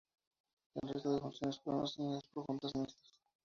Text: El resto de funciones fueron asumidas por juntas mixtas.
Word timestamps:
El 0.73 0.89
resto 0.89 1.13
de 1.13 1.19
funciones 1.19 1.59
fueron 1.59 1.83
asumidas 1.83 2.23
por 2.33 2.43
juntas 2.47 2.71
mixtas. 2.75 3.13